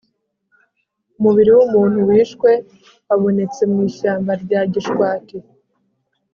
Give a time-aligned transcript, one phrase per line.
[1.17, 2.51] umubiri w’umuntu wishwe
[3.07, 5.37] wabonetse mu ishyamba rya Gishwati